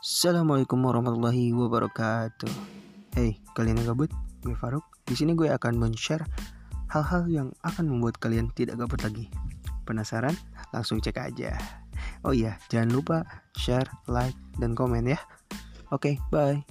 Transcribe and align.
Assalamualaikum 0.00 0.80
warahmatullahi 0.80 1.52
wabarakatuh. 1.52 2.48
Hey, 3.12 3.36
kalian 3.52 3.84
yang 3.84 3.92
gabut? 3.92 4.08
Gue 4.40 4.56
Faruk. 4.56 4.80
Di 5.04 5.12
sini 5.12 5.36
gue 5.36 5.52
akan 5.52 5.76
men-share 5.76 6.24
hal-hal 6.88 7.28
yang 7.28 7.52
akan 7.60 7.84
membuat 7.84 8.16
kalian 8.16 8.48
tidak 8.56 8.80
gabut 8.80 8.96
lagi. 9.04 9.28
Penasaran? 9.84 10.32
Langsung 10.72 11.04
cek 11.04 11.20
aja. 11.20 11.52
Oh 12.24 12.32
iya, 12.32 12.56
jangan 12.72 12.96
lupa 12.96 13.28
share, 13.60 13.92
like, 14.08 14.32
dan 14.56 14.72
komen 14.72 15.04
ya. 15.04 15.20
Oke, 15.92 16.16
bye. 16.32 16.64